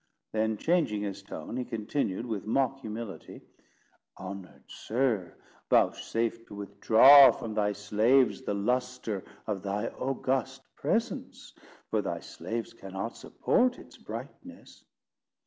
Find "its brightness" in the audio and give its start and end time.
13.77-14.83